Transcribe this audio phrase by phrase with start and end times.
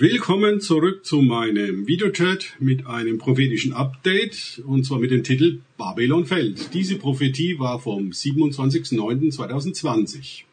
[0.00, 6.24] Willkommen zurück zu meinem Videochat mit einem prophetischen Update und zwar mit dem Titel Babylon
[6.24, 6.72] fällt.
[6.72, 10.44] Diese Prophetie war vom 27.09.2020.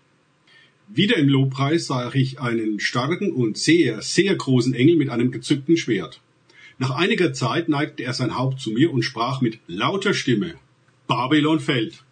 [0.88, 5.78] Wieder im Lobpreis sah ich einen starken und sehr, sehr großen Engel mit einem gezückten
[5.78, 6.22] Schwert.
[6.80, 10.56] Nach einiger Zeit neigte er sein Haupt zu mir und sprach mit lauter Stimme,
[11.06, 12.04] Babylon fällt.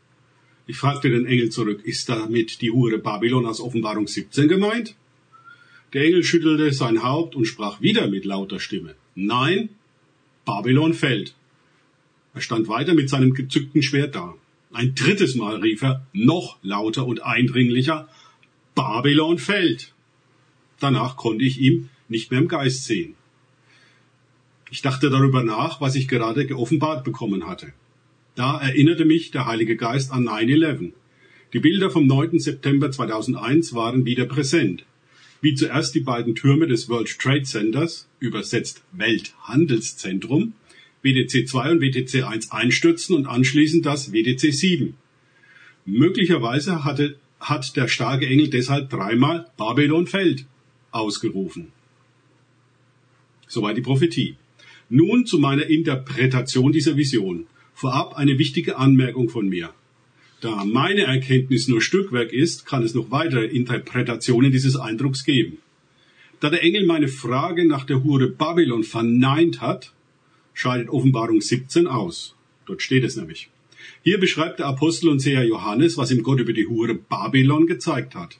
[0.67, 4.95] Ich fragte den Engel zurück, ist damit die Hure Babylon aus Offenbarung 17 gemeint?
[5.93, 9.69] Der Engel schüttelte sein Haupt und sprach wieder mit lauter Stimme, Nein,
[10.43, 11.35] Babylon fällt.
[12.33, 14.33] Er stand weiter mit seinem gezückten Schwert da.
[14.71, 18.09] Ein drittes Mal rief er, noch lauter und eindringlicher,
[18.73, 19.93] Babylon fällt.
[20.79, 23.13] Danach konnte ich ihm nicht mehr im Geist sehen.
[24.71, 27.71] Ich dachte darüber nach, was ich gerade geoffenbart bekommen hatte.
[28.33, 30.93] Da erinnerte mich der Heilige Geist an 9-11.
[31.53, 32.39] Die Bilder vom 9.
[32.39, 34.85] September 2001 waren wieder präsent.
[35.43, 40.53] Wie zuerst die beiden Türme des World Trade Centers, übersetzt Welthandelszentrum,
[41.01, 44.95] WDC 2 und WTC 1 einstürzen und anschließend das WDC 7.
[45.85, 50.45] Möglicherweise hatte, hat der starke Engel deshalb dreimal Babylon fällt
[50.91, 51.73] ausgerufen.
[53.45, 54.37] Soweit die Prophetie.
[54.87, 57.47] Nun zu meiner Interpretation dieser Vision.
[57.73, 59.73] Vorab eine wichtige Anmerkung von mir.
[60.43, 65.59] Da meine Erkenntnis nur Stückwerk ist, kann es noch weitere Interpretationen dieses Eindrucks geben.
[66.41, 69.93] Da der Engel meine Frage nach der Hure Babylon verneint hat,
[70.53, 72.35] scheidet Offenbarung 17 aus.
[72.65, 73.51] Dort steht es nämlich.
[74.03, 78.13] Hier beschreibt der Apostel und Seher Johannes, was ihm Gott über die Hure Babylon gezeigt
[78.13, 78.37] hat.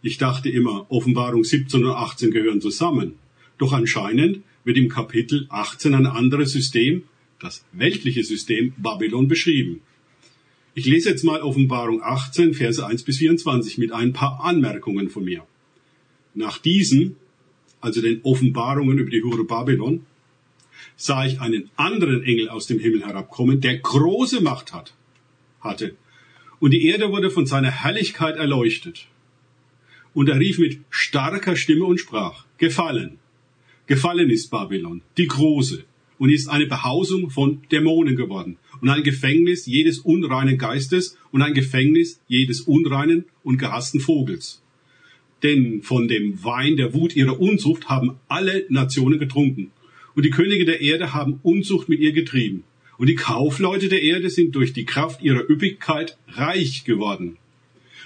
[0.00, 3.16] Ich dachte immer, Offenbarung 17 und 18 gehören zusammen.
[3.58, 7.02] Doch anscheinend wird im Kapitel 18 ein anderes System,
[7.40, 9.82] das weltliche System Babylon beschrieben.
[10.74, 15.22] Ich lese jetzt mal Offenbarung 18, Verse 1 bis 24 mit ein paar Anmerkungen von
[15.22, 15.46] mir.
[16.34, 17.16] Nach diesen,
[17.82, 20.06] also den Offenbarungen über die Hure Babylon,
[20.96, 24.94] sah ich einen anderen Engel aus dem Himmel herabkommen, der große Macht hat,
[25.60, 25.94] hatte.
[26.58, 29.08] Und die Erde wurde von seiner Herrlichkeit erleuchtet.
[30.14, 33.18] Und er rief mit starker Stimme und sprach, Gefallen,
[33.86, 35.84] gefallen ist Babylon, die große,
[36.22, 41.52] und ist eine Behausung von Dämonen geworden und ein Gefängnis jedes unreinen Geistes und ein
[41.52, 44.62] Gefängnis jedes unreinen und gehassten Vogels.
[45.42, 49.72] Denn von dem Wein der Wut ihrer Unzucht haben alle Nationen getrunken
[50.14, 52.62] und die Könige der Erde haben Unzucht mit ihr getrieben
[52.98, 57.36] und die Kaufleute der Erde sind durch die Kraft ihrer Üppigkeit reich geworden.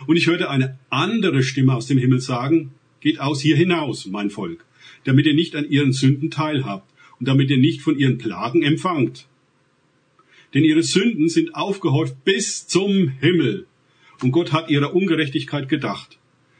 [0.06, 4.30] Und ich hörte eine andere Stimme aus dem Himmel sagen, geht aus hier hinaus, mein
[4.30, 4.64] Volk,
[5.04, 9.26] damit ihr nicht an ihren Sünden teilhabt und damit ihr nicht von ihren Plagen empfangt.
[10.54, 13.66] Denn ihre Sünden sind aufgehäuft bis zum Himmel.
[14.22, 16.18] Und Gott hat ihrer Ungerechtigkeit gedacht.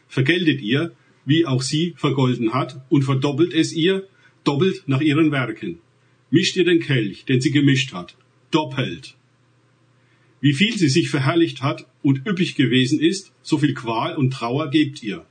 [0.09, 0.93] Vergeltet ihr,
[1.25, 4.07] wie auch sie vergolden hat, und verdoppelt es ihr,
[4.45, 5.79] doppelt nach ihren Werken.
[6.31, 8.17] Mischt ihr den Kelch, den sie gemischt hat,
[8.51, 9.17] doppelt.
[10.41, 14.71] Wie viel sie sich verherrlicht hat und üppig gewesen ist, so viel Qual und Trauer
[14.71, 15.27] gebt ihr.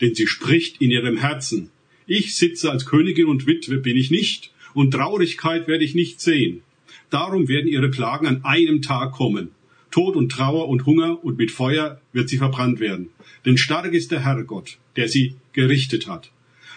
[0.00, 1.70] Denn sie spricht in ihrem Herzen.
[2.06, 6.62] Ich sitze als Königin und Witwe bin ich nicht, und Traurigkeit werde ich nicht sehen.
[7.10, 9.50] Darum werden ihre Plagen an einem Tag kommen.
[9.90, 13.08] Tod und Trauer und Hunger und mit Feuer wird sie verbrannt werden.
[13.44, 16.30] Denn stark ist der Herr Gott, der sie gerichtet hat.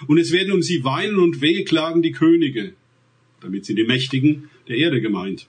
[0.08, 2.74] Und es werden um sie weinen und wehklagen die Könige.
[3.40, 5.48] Damit sind die Mächtigen der Erde gemeint.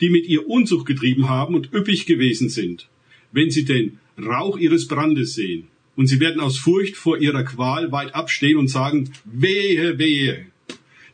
[0.00, 2.88] Die mit ihr Unzucht getrieben haben und üppig gewesen sind.
[3.32, 5.68] Wenn sie den Rauch ihres Brandes sehen.
[5.94, 10.46] Und sie werden aus Furcht vor ihrer Qual weit abstehen und sagen, wehe, wehe,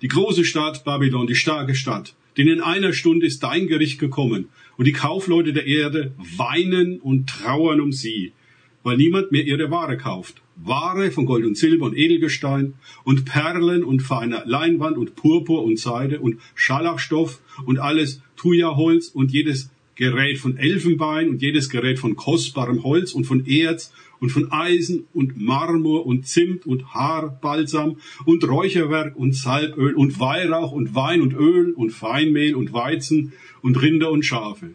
[0.02, 4.48] die große Stadt Babylon, die starke Stadt, denn in einer Stunde ist dein Gericht gekommen
[4.76, 8.32] und die Kaufleute der Erde weinen und trauern um sie,
[8.82, 10.40] weil niemand mehr ihre Ware kauft.
[10.56, 15.78] Ware von Gold und Silber und Edelgestein und Perlen und feiner Leinwand und Purpur und
[15.78, 22.14] Seide und Scharlachstoff und alles Thuja-Holz und jedes Gerät von Elfenbein und jedes Gerät von
[22.14, 28.46] kostbarem Holz und von Erz und von Eisen und Marmor und Zimt und Haarbalsam und
[28.46, 34.12] Räucherwerk und Salböl und Weihrauch und Wein und Öl und Feinmehl und Weizen und Rinder
[34.12, 34.70] und Schafe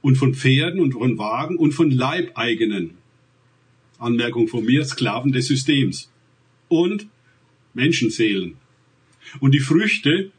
[0.00, 2.92] und von Pferden und von Wagen und von Leibeigenen.
[3.98, 6.10] Anmerkung von mir, Sklaven des Systems.
[6.68, 7.08] Und
[7.74, 8.56] Menschenseelen.
[9.40, 10.32] Und die Früchte,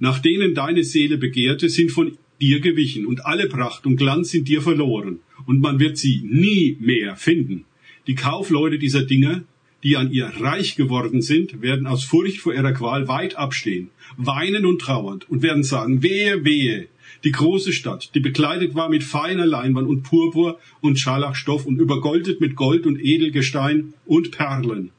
[0.00, 4.48] nach denen deine Seele begehrte, sind von dir gewichen und alle Pracht und Glanz sind
[4.48, 7.64] dir verloren und man wird sie nie mehr finden.
[8.06, 9.44] Die Kaufleute dieser Dinge,
[9.82, 14.66] die an ihr reich geworden sind, werden aus Furcht vor ihrer Qual weit abstehen, weinen
[14.66, 16.88] und trauernd und werden sagen, wehe, wehe,
[17.24, 22.40] die große Stadt, die bekleidet war mit feiner Leinwand und Purpur und Scharlachstoff und übergoldet
[22.40, 24.90] mit Gold und Edelgestein und Perlen.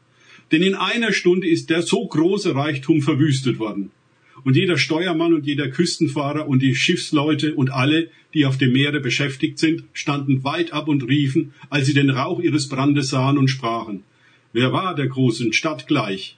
[0.52, 3.92] Denn in einer Stunde ist der so große Reichtum verwüstet worden.
[4.44, 9.00] Und jeder Steuermann und jeder Küstenfahrer und die Schiffsleute und alle, die auf dem Meere
[9.00, 13.50] beschäftigt sind, standen weit ab und riefen, als sie den Rauch ihres Brandes sahen und
[13.50, 14.04] sprachen.
[14.54, 16.38] Wer war der großen Stadt gleich?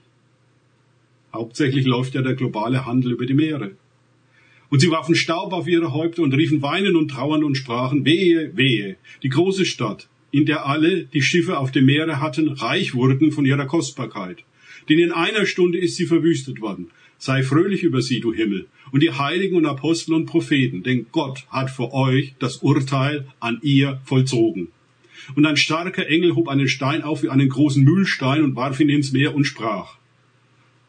[1.34, 3.72] Hauptsächlich läuft ja der globale Handel über die Meere.
[4.70, 8.56] Und sie warfen Staub auf ihre Häupter und riefen weinen und trauern und sprachen, wehe,
[8.56, 13.32] wehe, die große Stadt, in der alle, die Schiffe auf dem Meere hatten, reich wurden
[13.32, 14.44] von ihrer Kostbarkeit.
[14.90, 16.90] Denn in einer Stunde ist sie verwüstet worden.
[17.26, 21.46] Sei fröhlich über sie, du Himmel, und die Heiligen und Apostel und Propheten, denn Gott
[21.48, 24.68] hat für euch das Urteil an ihr vollzogen.
[25.34, 28.90] Und ein starker Engel hob einen Stein auf wie einen großen Mühlstein und warf ihn
[28.90, 29.96] ins Meer und sprach,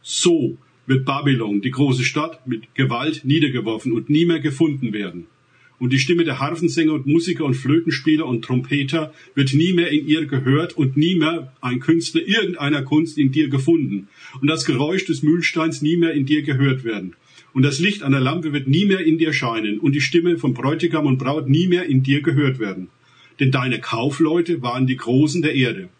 [0.02, 5.28] so wird Babylon, die große Stadt, mit Gewalt niedergeworfen und nie mehr gefunden werden.
[5.84, 10.08] Und die Stimme der Harfensänger und Musiker und Flötenspieler und Trompeter wird nie mehr in
[10.08, 14.08] ihr gehört und nie mehr ein Künstler irgendeiner Kunst in dir gefunden.
[14.40, 17.14] Und das Geräusch des Mühlsteins nie mehr in dir gehört werden.
[17.52, 20.54] Und das Licht einer Lampe wird nie mehr in dir scheinen und die Stimme von
[20.54, 22.88] Bräutigam und Braut nie mehr in dir gehört werden.
[23.38, 25.90] Denn deine Kaufleute waren die Großen der Erde.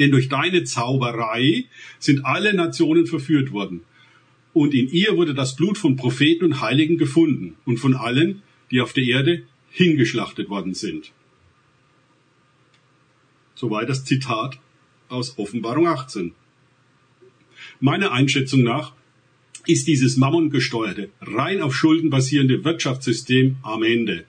[0.00, 1.66] Denn durch deine Zauberei
[2.00, 3.82] sind alle Nationen verführt worden
[4.56, 8.40] und in ihr wurde das Blut von Propheten und Heiligen gefunden und von allen,
[8.70, 11.12] die auf der Erde hingeschlachtet worden sind.
[13.54, 14.58] Soweit das Zitat
[15.08, 16.32] aus Offenbarung 18.
[17.80, 18.92] Meiner Einschätzung nach
[19.66, 24.24] ist dieses mammongesteuerte, rein auf Schulden basierende Wirtschaftssystem am Ende.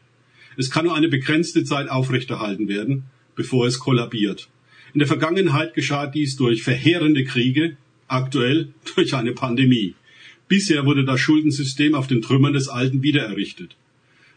[0.57, 3.03] Es kann nur eine begrenzte Zeit aufrechterhalten werden,
[3.35, 4.49] bevor es kollabiert.
[4.93, 9.93] In der Vergangenheit geschah dies durch verheerende Kriege, aktuell durch eine Pandemie.
[10.47, 13.75] Bisher wurde das Schuldensystem auf den Trümmern des Alten wiedererrichtet.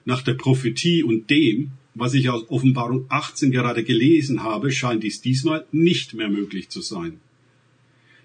[0.04, 5.20] Nach der Prophetie und dem, was ich aus Offenbarung 18 gerade gelesen habe, scheint dies
[5.20, 7.20] diesmal nicht mehr möglich zu sein.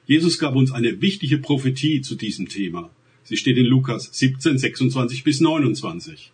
[0.06, 2.92] Jesus gab uns eine wichtige Prophetie zu diesem Thema.
[3.24, 6.32] Sie steht in Lukas 17, 26 bis 29.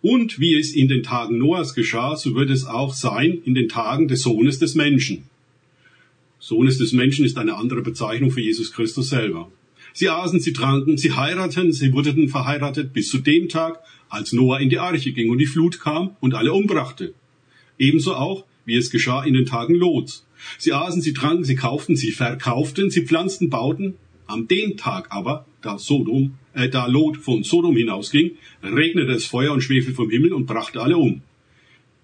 [0.00, 3.68] Und wie es in den Tagen Noahs geschah, so wird es auch sein in den
[3.68, 5.24] Tagen des Sohnes des Menschen.
[6.38, 9.50] Sohnes des Menschen ist eine andere Bezeichnung für Jesus Christus selber.
[9.92, 14.60] Sie aßen, sie tranken, sie heirateten, sie wurden verheiratet bis zu dem Tag, als Noah
[14.60, 17.14] in die Arche ging und die Flut kam und alle umbrachte.
[17.78, 20.26] Ebenso auch, wie es geschah in den Tagen Lots.
[20.58, 23.94] Sie aßen, sie tranken, sie kauften, sie verkauften, sie pflanzten, bauten.
[24.26, 28.32] Am den Tag aber, da Sodom, äh, da Lot von Sodom hinausging,
[28.62, 31.22] regnete es Feuer und Schwefel vom Himmel und brachte alle um.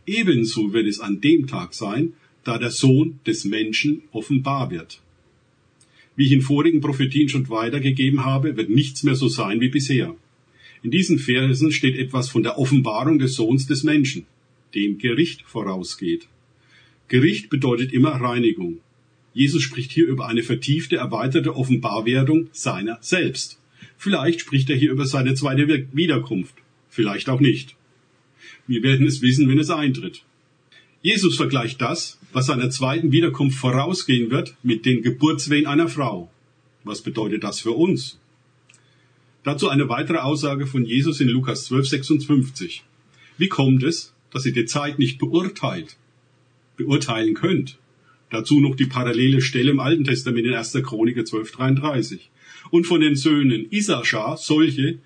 [0.06, 2.14] Ebenso wird es an dem Tag sein,
[2.44, 5.00] da der Sohn des Menschen offenbar wird.
[6.16, 10.14] Wie ich in vorigen Prophetien schon weitergegeben habe, wird nichts mehr so sein wie bisher.
[10.82, 14.26] In diesen Versen steht etwas von der Offenbarung des Sohns des Menschen,
[14.74, 16.28] dem Gericht vorausgeht.
[17.08, 18.80] Gericht bedeutet immer Reinigung.
[19.32, 23.58] Jesus spricht hier über eine vertiefte, erweiterte Offenbarwerdung seiner selbst.
[23.96, 26.54] Vielleicht spricht er hier über seine zweite Wiederkunft,
[26.88, 27.74] vielleicht auch nicht.
[28.66, 30.22] Wir werden es wissen, wenn es eintritt.
[31.04, 36.32] Jesus vergleicht das, was seiner zweiten Wiederkunft vorausgehen wird, mit den Geburtswehen einer Frau.
[36.82, 38.18] Was bedeutet das für uns?
[39.42, 42.84] Dazu eine weitere Aussage von Jesus in Lukas 12, 56.
[43.36, 45.98] Wie kommt es, dass ihr die Zeit nicht beurteilt,
[46.78, 47.76] beurteilen könnt?
[48.30, 50.72] Dazu noch die parallele Stelle im Alten Testament in 1.
[50.82, 52.30] Chroniker 12, 33.
[52.70, 55.00] Und von den Söhnen Isaschar solche,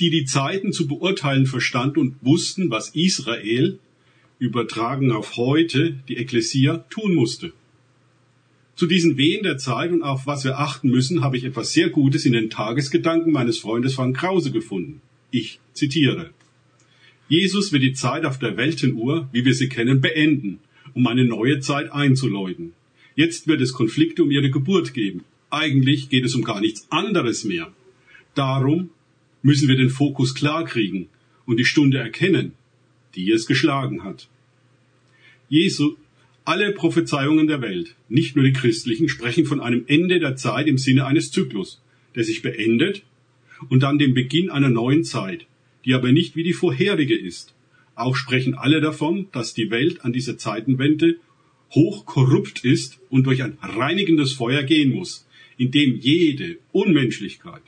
[0.00, 3.78] die die Zeiten zu beurteilen verstanden und wussten, was Israel,
[4.44, 7.52] übertragen auf heute die Ekklesia tun musste.
[8.76, 11.90] Zu diesen Wehen der Zeit und auf was wir achten müssen, habe ich etwas sehr
[11.90, 15.00] Gutes in den Tagesgedanken meines Freundes Frank Krause gefunden.
[15.30, 16.30] Ich zitiere.
[17.28, 20.58] Jesus wird die Zeit auf der Weltenuhr, wie wir sie kennen, beenden,
[20.92, 22.72] um eine neue Zeit einzuläuten.
[23.14, 25.24] Jetzt wird es Konflikte um ihre Geburt geben.
[25.50, 27.72] Eigentlich geht es um gar nichts anderes mehr.
[28.34, 28.90] Darum
[29.42, 31.08] müssen wir den Fokus klar kriegen
[31.46, 32.52] und die Stunde erkennen,
[33.14, 34.28] die es geschlagen hat.
[35.48, 35.96] Jesu,
[36.44, 40.78] alle Prophezeiungen der Welt, nicht nur die christlichen, sprechen von einem Ende der Zeit im
[40.78, 41.82] Sinne eines Zyklus,
[42.14, 43.02] der sich beendet
[43.68, 45.46] und dann dem Beginn einer neuen Zeit,
[45.84, 47.54] die aber nicht wie die vorherige ist.
[47.94, 51.16] Auch sprechen alle davon, dass die Welt an dieser Zeitenwende
[51.70, 57.62] hoch korrupt ist und durch ein reinigendes Feuer gehen muss, in dem jede Unmenschlichkeit,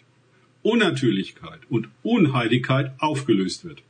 [0.63, 3.83] Unnatürlichkeit und Unheiligkeit aufgelöst wird.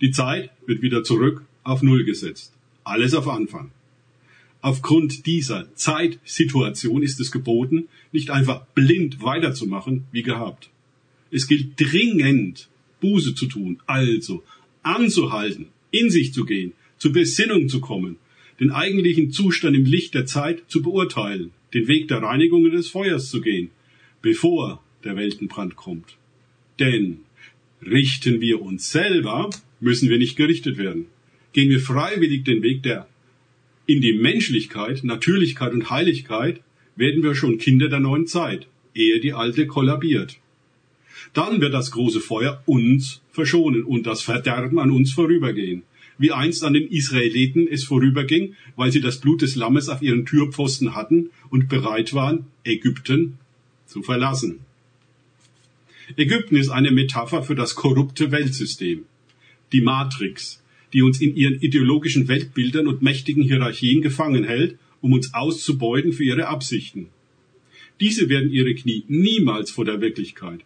[0.00, 2.52] Die Zeit wird wieder zurück auf Null gesetzt.
[2.84, 3.70] Alles auf Anfang.
[4.60, 10.70] Aufgrund dieser Zeitsituation ist es geboten, nicht einfach blind weiterzumachen wie gehabt.
[11.30, 12.68] Es gilt dringend,
[13.00, 14.44] Buße zu tun, also
[14.82, 18.16] anzuhalten, in sich zu gehen, zur Besinnung zu kommen,
[18.60, 22.88] den eigentlichen Zustand im Licht der Zeit zu beurteilen, den Weg der Reinigung und des
[22.88, 23.70] Feuers zu gehen,
[24.20, 26.16] bevor der Weltenbrand kommt.
[26.78, 27.20] Denn
[27.84, 31.06] richten wir uns selber, müssen wir nicht gerichtet werden.
[31.52, 33.08] Gehen wir freiwillig den Weg der
[33.86, 36.60] in die Menschlichkeit, Natürlichkeit und Heiligkeit,
[36.96, 40.38] werden wir schon Kinder der neuen Zeit, ehe die alte kollabiert.
[41.34, 45.82] Dann wird das große Feuer uns verschonen und das Verderben an uns vorübergehen,
[46.18, 50.26] wie einst an den Israeliten es vorüberging, weil sie das Blut des Lammes auf ihren
[50.26, 53.38] Türpfosten hatten und bereit waren, Ägypten
[53.86, 54.60] zu verlassen.
[56.16, 59.04] Ägypten ist eine Metapher für das korrupte Weltsystem,
[59.72, 60.61] die Matrix,
[60.92, 66.24] die uns in ihren ideologischen Weltbildern und mächtigen Hierarchien gefangen hält, um uns auszubeuten für
[66.24, 67.08] ihre Absichten.
[68.00, 70.60] Diese werden ihre Knie niemals vor der Wirklichkeit,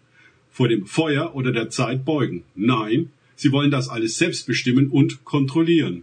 [0.51, 2.45] vor dem Feuer oder der Zeit beugen.
[2.55, 6.03] Nein, sie wollen das alles selbst bestimmen und kontrollieren.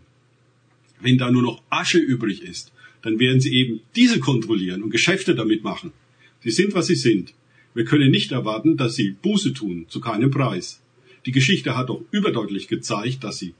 [1.01, 5.35] Wenn da nur noch Asche übrig ist, dann werden sie eben diese kontrollieren und Geschäfte
[5.35, 5.91] damit machen.
[6.41, 7.33] Sie sind, was sie sind.
[7.73, 10.81] Wir können nicht erwarten, dass sie Buße tun, zu keinem Preis.
[11.25, 13.53] Die Geschichte hat doch überdeutlich gezeigt, dass sie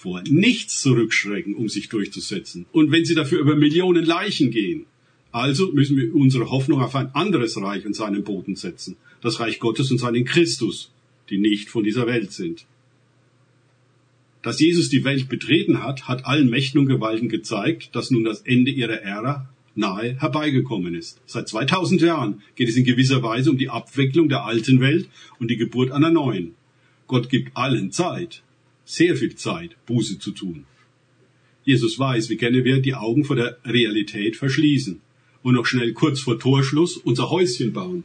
[0.00, 2.64] vor nichts zurückschrecken, um sich durchzusetzen.
[2.72, 4.86] Und wenn sie dafür über Millionen Leichen gehen,
[5.30, 8.96] also müssen wir unsere Hoffnung auf ein anderes Reich und seinen Boden setzen.
[9.20, 10.90] Das Reich Gottes und seinen Christus,
[11.28, 12.64] die nicht von dieser Welt sind.
[14.40, 18.40] Dass Jesus die Welt betreten hat, hat allen Mächten und Gewalten gezeigt, dass nun das
[18.40, 21.20] Ende ihrer Ära nahe herbeigekommen ist.
[21.26, 25.50] Seit 2000 Jahren geht es in gewisser Weise um die Abwicklung der alten Welt und
[25.50, 26.54] die Geburt einer neuen.
[27.06, 28.42] Gott gibt allen Zeit,
[28.90, 30.64] sehr viel Zeit, Buße zu tun.
[31.64, 35.00] Jesus weiß, wie gerne wir die Augen vor der Realität verschließen
[35.42, 38.04] und noch schnell kurz vor Torschluss unser Häuschen bauen.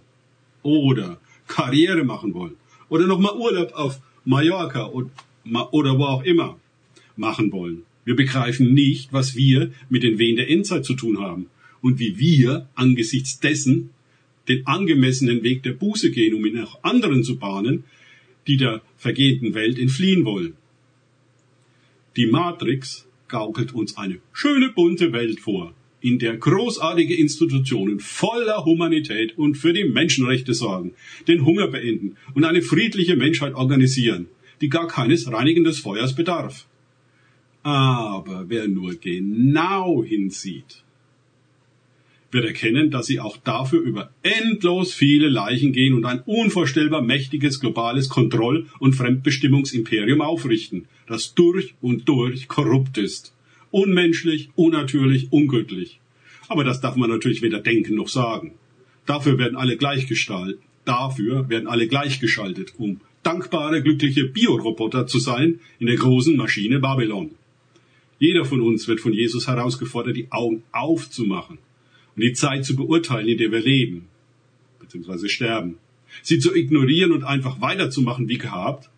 [0.62, 2.56] Oder Karriere machen wollen.
[2.90, 6.60] Oder nochmal Urlaub auf Mallorca oder wo auch immer
[7.16, 7.84] machen wollen.
[8.04, 11.48] Wir begreifen nicht, was wir mit den Wehen der Endzeit zu tun haben
[11.82, 13.90] und wie wir angesichts dessen
[14.48, 17.84] den angemessenen Weg der Buße gehen, um ihn auch anderen zu bahnen,
[18.48, 20.54] die der vergehenden Welt entfliehen wollen.
[22.18, 29.38] Die Matrix gaukelt uns eine schöne bunte Welt vor, in der großartige Institutionen voller Humanität
[29.38, 30.94] und für die Menschenrechte sorgen,
[31.28, 34.28] den Hunger beenden und eine friedliche Menschheit organisieren,
[34.62, 36.68] die gar keines reinigendes Feuers bedarf.
[37.64, 40.84] Aber wer nur genau hinsieht,
[42.32, 47.60] wird erkennen, dass sie auch dafür über endlos viele Leichen gehen und ein unvorstellbar mächtiges
[47.60, 53.34] globales Kontroll- und Fremdbestimmungsimperium aufrichten, das durch und durch korrupt ist.
[53.72, 56.00] Unmenschlich, unnatürlich, ungöttlich.
[56.48, 58.54] Aber das darf man natürlich weder denken noch sagen.
[59.06, 60.60] Dafür werden alle gleichgestaltet.
[60.86, 67.32] Dafür werden alle gleichgeschaltet, um dankbare, glückliche Bioroboter zu sein in der großen Maschine Babylon.
[68.20, 71.58] Jeder von uns wird von Jesus herausgefordert, die Augen aufzumachen
[72.16, 74.08] und die Zeit zu beurteilen, in der wir leben,
[74.80, 75.78] beziehungsweise sterben.
[76.22, 78.90] Sie zu ignorieren und einfach weiterzumachen wie gehabt,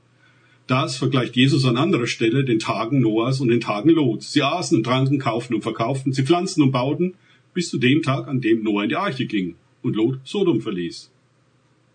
[0.67, 4.33] das vergleicht Jesus an anderer Stelle den Tagen Noahs und den Tagen Lots.
[4.33, 7.15] Sie aßen und tranken, kauften und verkauften, sie pflanzten und bauten,
[7.53, 11.09] bis zu dem Tag, an dem Noah in die Arche ging und Lot Sodom verließ.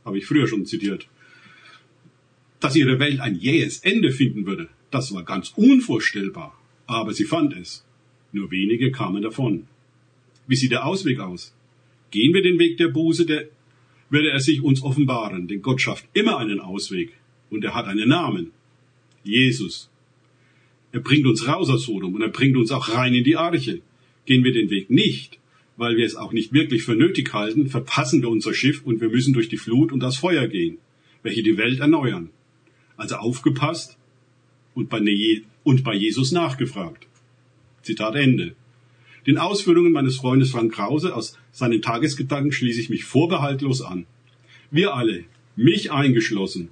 [0.05, 1.07] Habe ich früher schon zitiert.
[2.61, 6.59] Dass ihre Welt ein jähes Ende finden würde, das war ganz unvorstellbar.
[6.87, 7.85] Aber sie fand es.
[8.33, 9.67] Nur wenige kamen davon.
[10.47, 11.55] Wie sieht der Ausweg aus?
[12.11, 13.49] Gehen wir den Weg der Buße, der
[14.09, 17.13] würde er sich uns offenbaren, denn Gott schafft immer einen Ausweg
[17.51, 18.51] und er hat einen Namen.
[19.25, 19.91] Jesus.
[20.93, 23.81] Er bringt uns raus aus Sodom und er bringt uns auch rein in die Arche.
[24.27, 25.39] Gehen wir den Weg nicht,
[25.77, 29.09] weil wir es auch nicht wirklich für nötig halten, verpassen wir unser Schiff und wir
[29.09, 30.79] müssen durch die Flut und das Feuer gehen,
[31.23, 32.31] welche die Welt erneuern.
[32.97, 33.97] Also aufgepasst
[34.75, 37.07] und bei, ne und bei Jesus nachgefragt.
[37.83, 38.55] Zitat Ende.
[39.27, 44.07] Den Ausführungen meines Freundes Frank Krause aus seinen Tagesgedanken schließe ich mich vorbehaltlos an.
[44.71, 45.25] Wir alle,
[45.57, 46.69] mich eingeschlossen,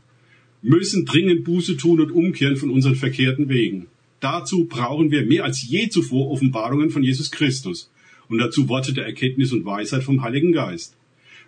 [0.63, 3.87] müssen dringend Buße tun und umkehren von unseren verkehrten Wegen.
[4.21, 7.91] Dazu brauchen wir mehr als je zuvor Offenbarungen von Jesus Christus
[8.29, 10.97] und dazu Worte der Erkenntnis und Weisheit vom Heiligen Geist.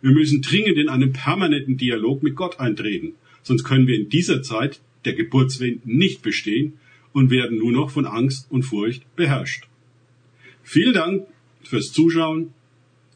[0.00, 4.42] Wir müssen dringend in einen permanenten Dialog mit Gott eintreten, sonst können wir in dieser
[4.42, 6.75] Zeit der Geburtswehen nicht bestehen
[7.12, 9.69] und werden nur noch von Angst und Furcht beherrscht.
[10.62, 11.26] Vielen Dank
[11.62, 12.52] fürs Zuschauen.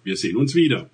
[0.04, 0.90] Wir sehen uns wieder.